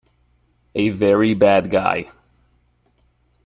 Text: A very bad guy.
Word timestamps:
A 0.73 0.89
very 0.89 1.35
bad 1.35 1.69
guy. 1.69 2.09